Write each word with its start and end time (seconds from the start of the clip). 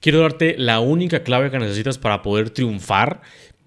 Quiero 0.00 0.20
darte 0.20 0.56
la 0.58 0.80
única 0.80 1.22
clave 1.22 1.50
que 1.50 1.58
necesitas 1.58 1.98
para 1.98 2.22
poder 2.22 2.50
triunfar 2.50 3.20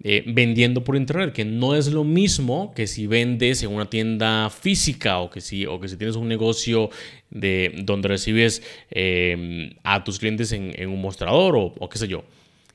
eh, 0.04 0.24
vendiendo 0.26 0.84
por 0.84 0.96
internet, 0.96 1.32
que 1.32 1.46
no 1.46 1.76
es 1.76 1.92
lo 1.92 2.04
mismo 2.04 2.74
que 2.74 2.88
si 2.88 3.06
vendes 3.06 3.62
en 3.62 3.70
una 3.70 3.88
tienda 3.88 4.50
física 4.50 5.20
o 5.20 5.30
que 5.30 5.42
si, 5.42 5.68
o 5.68 5.80
que 5.80 5.88
si 5.88 5.96
tienes 5.96 6.16
un 6.16 6.28
negocio 6.28 6.90
de, 7.30 7.72
donde 7.84 8.08
recibes 8.08 8.64
em, 8.90 9.76
a 9.84 10.04
tus 10.04 10.18
clientes 10.18 10.52
en, 10.54 10.90
un 10.90 11.02
mostrador 11.02 11.56
o, 11.56 11.90
qué 11.90 12.00
sé 12.00 12.08
yo. 12.08 12.24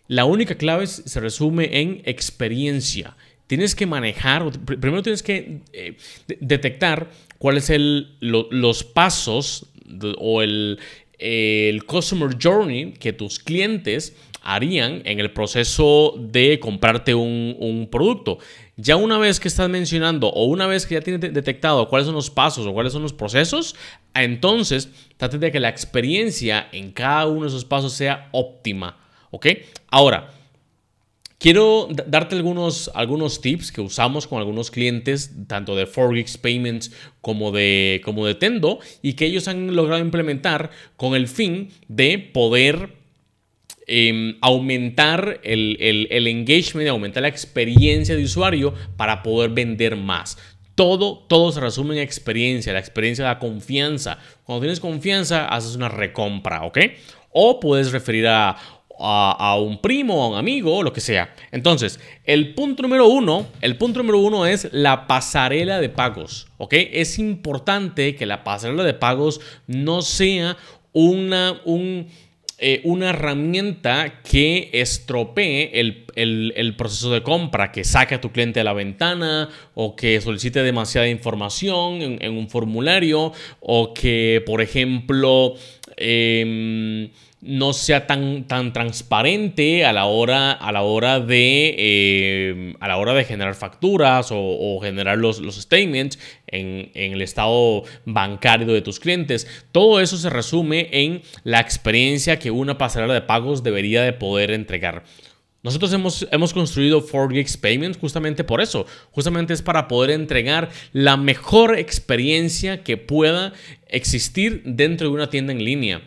La 0.07 0.25
única 0.25 0.55
clave 0.55 0.87
se 0.87 1.19
resume 1.19 1.81
en 1.81 2.01
experiencia. 2.05 3.17
Tienes 3.49 3.75
que 3.75 3.87
manejar, 3.87 4.49
primero 4.65 5.03
tienes 5.03 5.25
que 5.25 5.63
eh, 5.73 5.97
detectar 6.39 7.11
cuáles 7.39 7.65
son 7.65 8.07
los 8.21 8.85
pasos 8.85 9.67
o 10.19 10.43
el, 10.43 10.79
el 11.19 11.85
customer 11.85 12.37
journey 12.41 12.93
que 12.93 13.13
tus 13.13 13.39
clientes 13.39 14.15
harían 14.43 15.03
en 15.05 15.19
el 15.19 15.33
proceso 15.33 16.15
de 16.19 16.61
comprarte 16.61 17.15
un, 17.15 17.89
producto. 17.91 18.39
Ya 18.77 18.97
una 18.97 19.19
vez 19.19 19.41
que 19.41 19.49
estás 19.49 19.69
mencionando 19.69 20.29
o 20.29 20.45
una 20.45 20.67
vez 20.67 20.87
que 20.87 20.95
ya 20.95 21.01
tienes 21.01 21.33
detectado 21.33 21.89
cuáles 21.89 22.07
son 22.07 22.15
los 22.15 22.31
pasos 22.31 22.65
o 22.67 22.73
cuáles 22.73 22.93
son 22.93 23.03
los 23.03 23.13
procesos, 23.13 23.75
entonces 24.15 24.91
trate 25.17 25.39
de 25.39 25.51
que 25.51 25.59
la 25.59 25.69
experiencia 25.69 26.69
en 26.73 26.93
cada 26.93 27.27
uno 27.27 27.43
de 27.43 27.49
esos 27.49 27.65
pasos 27.65 27.93
sea 27.93 28.29
óptima. 28.33 28.97
¿Ok? 29.31 29.47
Ahora, 29.91 30.31
Quiero 31.47 31.87
darte 32.09 32.35
algunos, 32.35 32.91
algunos 32.93 33.41
tips 33.41 33.71
que 33.71 33.81
usamos 33.81 34.27
con 34.27 34.41
algunos 34.41 34.73
clientes, 34.73 35.31
tanto 35.47 35.77
de 35.77 35.87
Forex 35.87 36.39
Payments 36.39 36.91
como 37.21 37.53
de, 37.53 38.01
como 38.05 38.27
de 38.27 38.35
Tendo, 38.35 38.81
y 39.01 39.13
que 39.13 39.27
ellos 39.27 39.47
han 39.47 39.77
logrado 39.77 40.03
implementar 40.03 40.73
con 40.97 41.15
el 41.15 41.29
fin 41.29 41.69
de 41.87 42.19
poder 42.19 42.97
Em, 43.87 44.37
aumentar 44.41 45.39
el, 45.45 45.77
el, 46.11 46.27
engagement, 46.27 46.89
aumentar 46.89 47.23
la 47.23 47.29
experiencia 47.29 48.17
de 48.17 48.25
usuario 48.25 48.75
para 48.97 49.23
poder 49.23 49.51
vender 49.51 49.95
más. 49.95 50.37
Todo, 50.75 51.19
todo 51.29 51.53
se 51.53 51.61
resume 51.61 51.95
en 51.95 52.03
experiencia. 52.03 52.73
La 52.73 52.81
experiencia 52.81 53.25
da 53.25 53.39
confianza. 53.39 54.19
Cuando 54.43 54.63
tienes 54.63 54.81
confianza, 54.81 55.47
haces 55.47 55.77
una 55.77 55.89
recompra, 55.89 56.65
¿ok? 56.65 56.79
O 57.31 57.61
puedes 57.61 57.93
referir 57.93 58.27
a, 58.27 58.57
a, 58.99 59.57
un 59.61 59.81
primo, 59.81 60.23
a 60.23 60.29
un 60.29 60.39
amigo, 60.39 60.83
lo 60.83 60.93
que 60.93 61.01
sea. 61.01 61.35
Entonces, 61.53 62.01
el 62.25 62.55
punto 62.55 62.83
número 62.83 63.07
uno, 63.09 63.47
el 63.61 63.77
punto 63.77 64.01
número 64.01 64.19
uno 64.19 64.47
es 64.47 64.69
la 64.73 65.07
pasarela 65.07 65.81
de 65.81 65.89
pagos, 65.89 66.49
¿ok? 66.59 66.75
Es 66.93 67.19
importante 67.19 68.15
que 68.15 68.27
la 68.27 68.45
pasarela 68.45 68.85
de 68.85 68.95
pagos 68.95 69.41
no 69.67 70.03
sea 70.03 70.57
una, 70.93 71.61
un 71.65 72.09
eh, 72.59 72.81
una 72.85 73.11
herramienta 73.11 74.23
que 74.23 74.71
estropee 74.73 75.79
el, 75.79 76.75
proceso 76.79 77.11
de 77.11 77.23
compra, 77.23 77.71
que 77.71 77.85
saque 77.85 78.15
a 78.15 78.21
tu 78.23 78.33
cliente 78.33 78.61
a 78.61 78.65
la 78.65 78.73
ventana 78.73 79.51
o 79.75 79.95
que 79.95 80.19
solicite 80.23 80.63
demasiada 80.63 81.07
información 81.07 82.01
en, 82.01 82.33
un 82.33 82.49
formulario 82.49 83.35
o 83.61 83.93
que, 83.93 84.43
por 84.47 84.63
ejemplo, 84.63 85.53
em, 85.99 87.11
no 87.47 87.73
sea 87.73 88.07
tan, 88.07 88.45
tan 88.45 88.73
transparente 88.73 89.85
a 89.85 89.93
la 89.93 90.07
hora, 90.07 90.53
a 90.53 90.73
la 90.73 90.83
hora, 90.83 91.21
de, 91.21 91.75
eh, 91.79 92.75
a 92.81 92.89
la 92.89 92.97
hora 92.97 93.15
de 93.15 93.25
generar 93.25 93.55
facturas 93.55 94.29
o, 94.31 94.79
generar 94.83 95.19
los, 95.19 95.41
los 95.41 95.57
statements 95.57 96.19
en, 96.47 96.91
el 96.95 97.23
estado 97.23 97.85
bancario 98.05 98.67
de 98.67 98.83
tus 98.83 99.01
clientes. 99.01 99.47
Todo 99.73 100.01
eso 100.01 100.17
se 100.17 100.31
resume 100.31 100.89
en 100.93 101.23
la 101.45 101.61
experiencia 101.61 102.39
que 102.39 102.51
una 102.51 102.79
pasarela 102.79 103.15
de 103.15 103.23
pagos 103.23 103.63
debería 103.63 104.03
de 104.03 104.13
poder 104.13 104.51
entregar. 104.51 105.05
Nosotros 105.63 105.93
hemos, 105.93 106.29
hemos 106.31 106.53
construido 106.53 107.05
4Geeks 107.05 107.59
Payments 107.61 107.99
justamente 107.99 108.45
por 108.45 108.61
eso. 108.61 108.87
Justamente 109.11 109.53
es 109.53 109.63
para 109.63 109.89
poder 109.89 110.11
entregar 110.11 110.71
la 110.93 111.17
mejor 111.17 111.77
experiencia 111.77 112.85
que 112.85 112.97
pueda 112.97 113.53
existir 113.89 114.63
dentro 114.65 115.09
de 115.09 115.15
una 115.15 115.31
tienda 115.31 115.53
en 115.53 115.65
línea. 115.65 116.03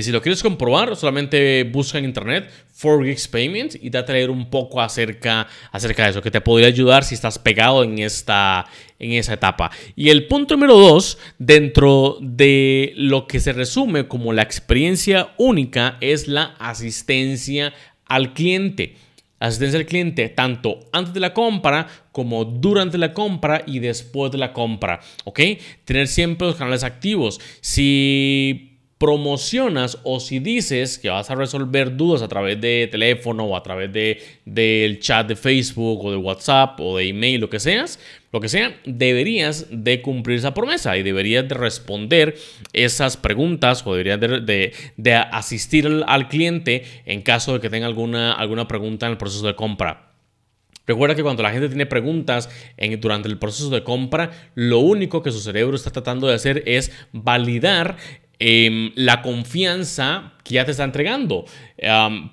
Y 0.00 0.02
si 0.02 0.12
lo 0.12 0.22
quieres 0.22 0.42
comprobar, 0.42 0.96
solamente 0.96 1.62
busca 1.64 1.98
en 1.98 2.06
internet 2.06 2.50
4Geeks 2.80 3.28
Payments 3.28 3.78
y 3.78 3.90
date 3.90 4.12
a 4.12 4.14
leer 4.14 4.30
un 4.30 4.48
poco 4.48 4.80
acerca, 4.80 5.46
acerca 5.70 6.04
de 6.04 6.10
eso, 6.12 6.22
que 6.22 6.30
te 6.30 6.40
podría 6.40 6.68
ayudar 6.68 7.04
si 7.04 7.14
estás 7.14 7.38
pegado 7.38 7.84
en, 7.84 7.98
esta, 7.98 8.64
en 8.98 9.12
esa 9.12 9.34
etapa. 9.34 9.70
Y 9.96 10.08
el 10.08 10.26
punto 10.26 10.54
número 10.54 10.78
dos, 10.78 11.18
dentro 11.38 12.16
de 12.22 12.94
lo 12.96 13.26
que 13.26 13.40
se 13.40 13.52
resume 13.52 14.08
como 14.08 14.32
la 14.32 14.40
experiencia 14.40 15.34
única, 15.36 15.98
es 16.00 16.28
la 16.28 16.54
asistencia 16.58 17.74
al 18.06 18.32
cliente. 18.32 18.96
Asistencia 19.38 19.80
al 19.80 19.84
cliente 19.84 20.30
tanto 20.30 20.80
antes 20.92 21.12
de 21.12 21.20
la 21.20 21.34
compra 21.34 21.88
como 22.10 22.46
durante 22.46 22.96
la 22.96 23.12
compra 23.12 23.64
y 23.66 23.80
después 23.80 24.32
de 24.32 24.38
la 24.38 24.54
compra. 24.54 25.00
¿Ok? 25.24 25.40
Tener 25.84 26.08
siempre 26.08 26.46
los 26.46 26.56
canales 26.56 26.84
activos. 26.84 27.38
Si 27.60 28.70
promocionas 29.00 29.96
o 30.02 30.20
si 30.20 30.40
dices 30.40 30.98
que 30.98 31.08
vas 31.08 31.30
a 31.30 31.34
resolver 31.34 31.96
dudas 31.96 32.20
a 32.20 32.28
través 32.28 32.60
de 32.60 32.86
teléfono 32.92 33.44
o 33.44 33.56
a 33.56 33.62
través 33.62 33.90
de, 33.90 34.22
del 34.44 35.00
chat 35.00 35.26
de 35.26 35.36
Facebook 35.36 36.04
o 36.04 36.10
de 36.10 36.18
WhatsApp 36.18 36.78
o 36.80 36.98
de 36.98 37.08
email, 37.08 37.40
lo 37.40 37.48
que 37.48 37.60
seas, 37.60 37.98
lo 38.30 38.42
que 38.42 38.50
sea, 38.50 38.78
deberías 38.84 39.68
de 39.70 40.02
cumplir 40.02 40.36
esa 40.36 40.52
promesa 40.52 40.98
y 40.98 41.02
deberías 41.02 41.48
de 41.48 41.54
responder 41.54 42.36
esas 42.74 43.16
preguntas 43.16 43.86
o 43.86 43.94
deberías 43.94 44.20
de, 44.20 44.74
de, 44.98 45.14
asistir 45.14 46.04
al, 46.06 46.28
cliente 46.28 46.84
en 47.06 47.22
caso 47.22 47.54
de 47.54 47.60
que 47.60 47.70
tenga 47.70 47.86
alguna, 47.86 48.34
alguna 48.34 48.68
pregunta 48.68 49.06
en 49.06 49.12
el 49.12 49.18
proceso 49.18 49.46
de 49.46 49.56
compra. 49.56 50.10
Recuerda 50.86 51.14
que 51.14 51.22
cuando 51.22 51.42
la 51.42 51.52
gente 51.52 51.68
tiene 51.68 51.86
preguntas 51.86 52.50
en, 52.76 53.00
durante 53.00 53.28
el 53.28 53.38
proceso 53.38 53.70
de 53.70 53.82
compra, 53.82 54.30
lo 54.54 54.80
único 54.80 55.22
que 55.22 55.30
su 55.30 55.40
cerebro 55.40 55.74
está 55.74 55.90
tratando 55.90 56.26
de 56.26 56.34
hacer 56.34 56.62
es 56.66 56.92
validar 57.12 57.96
Em, 58.42 58.90
la 58.94 59.20
confianza 59.20 60.32
que 60.42 60.54
ya 60.54 60.64
te 60.64 60.70
está 60.70 60.84
entregando. 60.84 61.44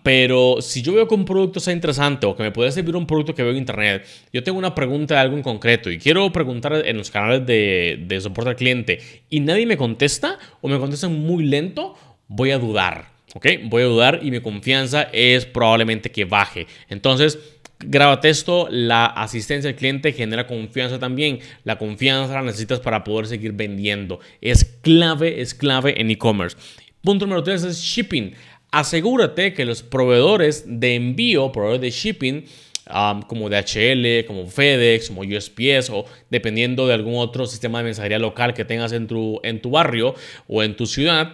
pero 0.04 0.62
si 0.62 0.82
yo 0.82 0.94
veo 0.94 1.08
que 1.08 1.16
un 1.16 1.26
producto 1.26 1.60
sea 1.60 1.74
interesante 1.74 2.26
o 2.26 2.36
que 2.36 2.44
me 2.44 2.52
puede 2.52 2.72
servir 2.72 2.96
un 2.96 3.06
producto 3.06 3.36
que 3.36 3.44
veo 3.44 3.52
en 3.52 3.58
internet, 3.58 4.06
yo 4.32 4.42
tengo 4.42 4.58
una 4.58 4.74
pregunta 4.74 5.16
de 5.16 5.20
algo 5.20 5.36
en 5.36 5.44
concreto 5.44 5.92
y 5.92 5.98
quiero 6.00 6.32
preguntar 6.32 6.82
en 6.86 6.98
los 6.98 7.12
canales 7.12 7.46
de, 7.46 8.06
de 8.08 8.22
soporte 8.22 8.52
al 8.52 8.56
cliente 8.56 9.00
y 9.30 9.42
nadie 9.42 9.66
me 9.66 9.76
contesta 9.76 10.40
o 10.62 10.70
me 10.70 10.80
contestan 10.80 11.14
muy 11.14 11.46
lento, 11.46 11.96
voy 12.30 12.52
a 12.52 12.58
dudar. 12.58 13.18
¿Ok? 13.36 13.46
Voy 13.66 13.84
a 13.84 13.86
dudar 13.86 14.20
y 14.24 14.32
mi 14.32 14.40
confianza 14.40 15.10
es 15.12 15.46
probablemente 15.46 16.10
que 16.10 16.24
baje. 16.24 16.66
Entonces, 16.90 17.38
Grábate 17.80 18.30
esto, 18.30 18.68
la 18.72 19.06
asistencia 19.06 19.70
al 19.70 19.76
cliente 19.76 20.12
genera 20.12 20.48
confianza 20.48 20.98
también. 20.98 21.40
La 21.64 21.78
confianza 21.78 22.34
la 22.34 22.42
necesitas 22.42 22.80
para 22.80 23.04
poder 23.04 23.28
seguir 23.28 23.52
vendiendo. 23.54 24.20
Es 24.42 24.66
clave, 24.66 25.42
es 25.42 25.54
clave 25.54 26.02
en 26.02 26.10
e-commerce. 26.10 26.58
Punto 27.02 27.26
número 27.26 27.44
3 27.44 27.64
es 27.66 27.78
shipping. 27.78 28.34
Asegúrate 28.72 29.54
que 29.54 29.64
los 29.64 29.84
proveedores 29.84 30.66
de 30.68 30.96
envío, 30.96 31.52
proveedores 31.52 31.82
de 31.82 31.92
shipping, 31.92 32.46
um, 32.94 33.22
como 33.22 33.50
DHL, 33.50 34.26
como 34.26 34.48
FedEx, 34.48 35.10
como 35.10 35.22
USPS 35.22 35.90
o 35.92 36.06
dependiendo 36.30 36.88
de 36.88 36.94
algún 36.94 37.16
otro 37.18 37.46
sistema 37.46 37.78
de 37.80 37.86
mensajería 37.86 38.20
local 38.20 38.54
que 38.54 38.66
tengas 38.66 38.92
en 38.92 39.08
tu, 39.08 39.40
en 39.44 39.62
tu 39.62 39.70
barrio 39.70 40.16
o 40.48 40.64
en 40.64 40.76
tu 40.76 40.86
ciudad, 40.86 41.34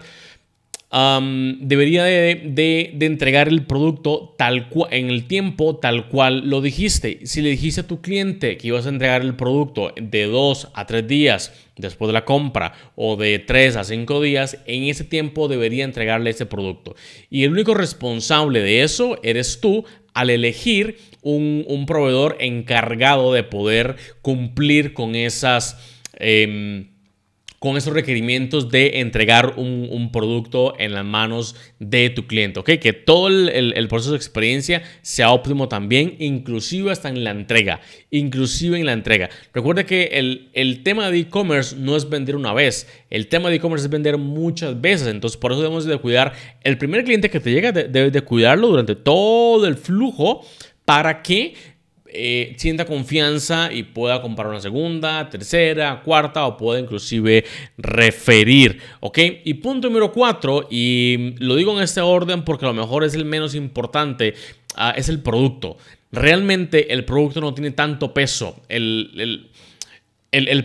debería 0.93 2.03
de, 2.03 2.95
entregar 2.99 3.47
el 3.47 3.65
producto 3.65 4.35
tal 4.37 4.67
en 4.91 5.09
el 5.09 5.25
tiempo 5.25 5.77
tal 5.77 6.07
cual 6.07 6.47
lo 6.49 6.61
dijiste. 6.61 7.25
Si 7.25 7.41
le 7.41 7.49
dijiste 7.49 7.81
a 7.81 7.87
tu 7.87 8.01
cliente 8.01 8.57
que 8.57 8.67
ibas 8.67 8.85
a 8.85 8.89
entregar 8.89 9.23
el 9.23 9.35
producto 9.35 9.91
de 9.99 10.25
2 10.25 10.69
a 10.73 10.85
3 10.85 11.07
días 11.07 11.53
después 11.77 12.07
de 12.07 12.13
la 12.13 12.25
compra 12.25 12.73
o 12.95 13.15
de 13.15 13.39
3 13.39 13.77
a 13.77 13.83
5 13.83 14.21
días, 14.21 14.59
en 14.67 14.83
ese 14.83 15.03
tiempo 15.03 15.47
debería 15.47 15.83
entregarle 15.83 16.29
ese 16.29 16.45
producto. 16.45 16.95
Y 17.29 17.43
el 17.43 17.51
único 17.53 17.73
responsable 17.73 18.61
de 18.61 18.83
eso 18.83 19.17
eres 19.23 19.61
tú 19.61 19.85
al 20.13 20.29
elegir 20.29 20.99
un, 21.23 21.85
proveedor 21.87 22.37
encargado 22.39 23.33
de 23.33 23.43
poder 23.43 23.95
cumplir 24.21 24.93
con 24.93 25.15
esas... 25.15 25.79
Em, 26.19 26.92
con 27.63 27.77
esos 27.77 27.93
requerimientos 27.93 28.69
de 28.71 28.99
entregar 28.99 29.53
un, 29.55 30.09
producto 30.11 30.73
en 30.79 30.91
las 30.91 31.05
manos 31.05 31.55
de 31.79 32.09
tu 32.09 32.27
cliente. 32.27 32.61
Que 32.61 32.91
todo 32.91 33.29
el, 33.29 33.87
proceso 33.87 34.11
de 34.11 34.17
experiencia 34.17 34.83
sea 35.01 35.31
óptimo 35.31 35.69
también, 35.69 36.17
inclusive 36.19 36.91
hasta 36.91 37.07
en 37.07 37.23
la 37.23 37.31
entrega, 37.31 37.79
inclusive 38.11 38.77
en 38.77 38.85
la 38.85 38.91
entrega. 38.91 39.29
Recuerda 39.53 39.85
que 39.85 40.09
el, 40.11 40.49
el 40.51 40.83
tema 40.83 41.09
de 41.09 41.19
e-commerce 41.19 41.77
no 41.77 41.95
es 41.95 42.09
vender 42.09 42.35
una 42.35 42.51
vez, 42.51 42.85
el 43.09 43.29
tema 43.29 43.49
de 43.49 43.55
e-commerce 43.55 43.85
es 43.85 43.89
vender 43.89 44.17
muchas 44.17 44.81
veces, 44.81 45.07
entonces 45.07 45.37
por 45.37 45.53
eso 45.53 45.61
debemos 45.61 45.85
de 45.85 45.97
cuidar, 45.99 46.33
el 46.65 46.77
primer 46.77 47.05
cliente 47.05 47.29
que 47.29 47.39
te 47.39 47.49
llega 47.49 47.71
debes 47.71 48.11
de 48.11 48.21
cuidarlo 48.23 48.67
durante 48.67 48.95
todo 48.95 49.67
el 49.67 49.77
flujo 49.77 50.45
para 50.83 51.21
que 51.21 51.53
eh, 52.13 52.53
sienta 52.57 52.85
confianza 52.85 53.71
y 53.71 53.83
pueda 53.83 54.21
comprar 54.21 54.47
una 54.47 54.61
segunda, 54.61 55.29
tercera, 55.29 56.01
cuarta 56.03 56.45
o 56.45 56.57
pueda 56.57 56.79
inclusive 56.79 57.43
referir. 57.77 58.79
¿Ok? 58.99 59.19
Y 59.43 59.55
punto 59.55 59.87
número 59.87 60.11
cuatro, 60.11 60.67
y 60.69 61.35
lo 61.39 61.55
digo 61.55 61.75
en 61.75 61.83
este 61.83 62.01
orden 62.01 62.43
porque 62.43 62.65
a 62.65 62.69
lo 62.69 62.75
mejor 62.75 63.03
es 63.03 63.15
el 63.15 63.25
menos 63.25 63.55
importante, 63.55 64.35
ah, 64.75 64.93
es 64.95 65.09
el 65.09 65.21
producto. 65.21 65.77
Realmente 66.11 66.93
el 66.93 67.05
producto 67.05 67.41
no 67.41 67.53
tiene 67.53 67.71
tanto 67.71 68.13
peso. 68.13 68.61
el 68.69 69.11
el, 69.17 69.49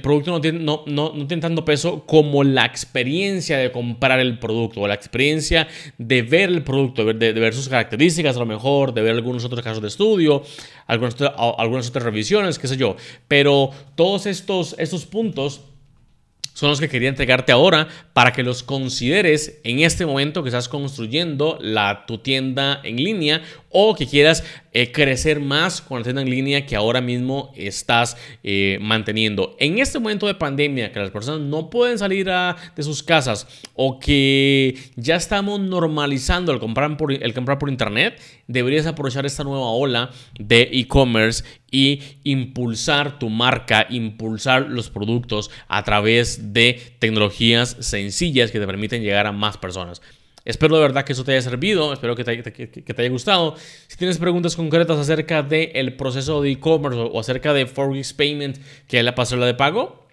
producto 0.01 0.31
no 0.31 0.41
tiene, 0.41 0.61
no, 0.61 0.83
no, 0.87 1.11
tiene 1.27 1.41
tanto 1.41 1.65
peso 1.65 2.05
como 2.07 2.45
la 2.45 2.65
experiencia 2.65 3.59
de 3.59 3.71
comprar 3.71 4.21
el 4.21 4.39
producto, 4.39 4.81
o 4.81 4.89
la 4.89 4.95
experiencia 4.95 5.69
de 5.99 6.23
ver 6.23 6.49
el 6.49 6.63
producto, 6.63 7.05
de, 7.05 7.33
ver 7.33 7.55
sus 7.55 7.69
características 7.69 8.37
a 8.37 8.39
lo 8.39 8.47
mejor, 8.47 8.95
de 8.95 9.03
ver 9.03 9.15
algunos 9.15 9.45
otros 9.45 9.63
casos 9.63 9.83
de 9.83 9.89
estudio, 9.89 10.43
algunas, 10.87 11.17
algunas 11.59 11.89
otras 11.89 12.05
revisiones, 12.05 12.59
qué 12.59 12.69
sé 12.69 12.77
yo. 12.77 12.97
Pero 13.27 13.71
todos 13.95 14.27
estos, 14.27 14.75
estos 14.79 15.05
puntos 15.07 15.63
son 16.59 16.71
los 16.71 16.81
que 16.81 16.89
quería 16.89 17.09
entregarte 17.09 17.53
ahora 17.53 17.87
para 18.13 18.33
que 18.33 18.43
los 18.43 18.65
consideres 18.65 19.61
en 19.63 19.79
este 19.79 20.05
momento 20.07 20.43
que 20.43 20.49
estás 20.49 20.69
construyendo 20.69 21.57
la, 21.61 22.05
tu 22.05 22.19
tienda 22.19 22.81
en 22.83 22.97
línea 22.97 23.43
o 23.71 23.95
que 23.95 24.07
quieras 24.07 24.45
eh, 24.73 24.93
crecer 24.93 25.41
más 25.41 25.81
con 25.81 25.99
la 25.99 26.05
tienda 26.05 26.23
en 26.23 26.31
línea 26.31 26.67
que 26.67 26.77
ahora 26.77 27.01
mismo 27.01 27.53
estás 27.57 28.17
eh, 28.43 28.79
manteniendo. 28.81 29.57
En 29.59 29.79
este 29.79 29.99
momento 29.99 30.27
de 30.27 30.35
pandemia, 30.35 30.93
que 30.93 31.01
las 31.01 31.11
personas 31.11 31.41
no 31.41 31.71
pueden 31.71 31.99
salir 31.99 32.29
de 32.29 32.83
sus 32.83 33.03
casas 33.03 33.47
o 33.75 33.99
que 33.99 34.77
ya 34.97 35.17
estamos 35.17 35.61
normalizando 35.61 36.53
el 36.53 36.59
comprar 36.59 36.97
por, 36.97 37.13
el 37.13 37.35
comprar 37.35 37.59
por 37.59 37.71
internet, 37.71 38.21
deberías 38.47 38.87
aprovechar 38.87 39.27
esta 39.27 39.45
nueva 39.45 39.71
ola 39.71 40.11
de 40.39 40.69
e-commerce 40.73 41.45
y 41.71 42.01
impulsar 42.25 43.19
tu 43.19 43.29
marca, 43.29 43.87
impulsar 43.91 44.69
los 44.69 44.91
productos 44.91 45.51
a 45.69 45.83
través 45.85 46.53
de 46.53 46.81
tecnologías 46.99 47.77
sencillas 47.81 48.51
que 48.51 48.61
te 48.61 48.67
permiten 48.67 49.03
llegar 49.03 49.27
a 49.27 49.33
más 49.33 49.57
personas. 49.57 50.01
Espero 50.49 50.75
de 50.77 50.81
verdad 50.81 51.05
que 51.05 51.13
eso 51.13 51.25
te 51.25 51.33
haya 51.33 51.43
servido, 51.43 51.93
espero 51.93 52.17
que 52.17 52.25
te, 52.25 52.31
haya 52.31 53.11
gustado. 53.11 53.55
Si 53.87 53.99
tienes 53.99 54.17
preguntas 54.17 54.57
concretas 54.57 54.99
acerca 54.99 55.43
del 55.43 55.95
proceso 55.95 56.41
de 56.41 56.53
e-commerce 56.53 56.99
o, 56.99 57.21
acerca 57.21 57.53
de 57.53 57.67
Forex 57.67 58.15
Payment, 58.15 58.57
que 58.87 58.99
es 58.99 59.05
la 59.05 59.15
pasarela 59.15 59.45
de 59.45 59.53
pago, 59.53 60.07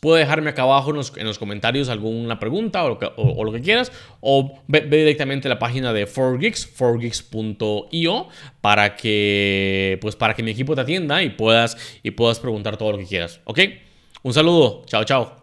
puedes 0.00 0.26
dejarme 0.26 0.50
acá 0.50 0.64
abajo 0.64 0.90
en 0.90 0.96
los, 0.96 1.38
comentarios 1.38 1.88
alguna 1.88 2.38
pregunta 2.38 2.84
o 2.84 3.42
lo, 3.42 3.52
que, 3.52 3.62
quieras, 3.62 3.90
o 4.20 4.60
ve, 4.68 4.82
directamente 4.82 5.48
a 5.48 5.50
la 5.52 5.58
página 5.58 5.94
de 5.94 6.06
4geeks, 6.06 8.26
para 8.60 8.96
que, 8.96 9.96
pues, 10.02 10.14
para 10.14 10.34
que 10.34 10.42
mi 10.42 10.50
equipo 10.50 10.74
te 10.74 10.82
atienda 10.82 11.22
y 11.22 11.30
puedas, 11.30 11.78
y 12.02 12.10
puedas 12.10 12.38
preguntar 12.38 12.76
todo 12.76 12.92
lo 12.92 12.98
que 12.98 13.06
quieras. 13.06 13.40
¿Ok? 13.44 13.60
Un 14.22 14.34
saludo, 14.34 14.82
chao, 14.84 15.04
chao. 15.04 15.42